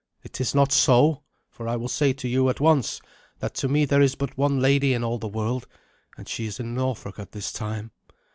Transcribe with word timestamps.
It 0.23 0.41
is 0.41 0.55
not 0.55 0.71
so, 0.71 1.21
for 1.47 1.67
I 1.67 1.75
will 1.75 1.87
say 1.87 2.11
to 2.11 2.27
you 2.27 2.49
at 2.49 2.59
once 2.59 3.01
that 3.37 3.53
to 3.53 3.67
me 3.67 3.85
there 3.85 4.01
is 4.01 4.15
but 4.15 4.35
one 4.35 4.59
lady 4.59 4.93
in 4.95 5.03
all 5.03 5.19
the 5.19 5.27
world, 5.27 5.67
and 6.17 6.27
she 6.27 6.47
is 6.47 6.59
in 6.59 6.73
Norfolk 6.73 7.19
at 7.19 7.33
this 7.33 7.53
time. 7.53 7.91